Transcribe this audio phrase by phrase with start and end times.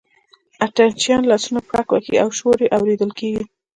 [0.65, 3.43] اتڼ چیان لاسونه پړک وهي او شور یې اورېدل کېږي.